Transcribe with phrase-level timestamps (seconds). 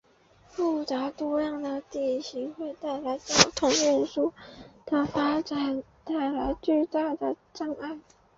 [0.47, 2.89] 复杂多样的地形给交
[3.55, 4.33] 通运输
[4.87, 7.99] 的发展造成了巨大阻碍。